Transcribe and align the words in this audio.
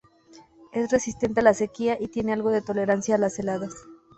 Es 0.73 0.89
resistente 0.89 1.41
a 1.41 1.43
la 1.43 1.53
sequía 1.53 1.95
y 2.01 2.07
tiene 2.07 2.33
algo 2.33 2.49
de 2.49 2.63
tolerancia 2.63 3.13
a 3.13 3.17
las 3.19 3.37
heladas. 3.37 3.75